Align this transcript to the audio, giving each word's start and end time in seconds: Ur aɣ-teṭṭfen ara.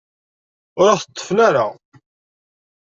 Ur 0.79 0.87
aɣ-teṭṭfen 0.89 1.37
ara. 1.47 1.65